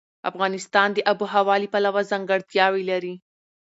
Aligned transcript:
افغانستان 0.29 0.87
د 0.93 0.97
آب 1.11 1.19
وهوا 1.21 1.55
له 1.63 1.67
پلوه 1.73 2.01
ځانګړتیاوې 2.11 2.83
لري. 2.91 3.15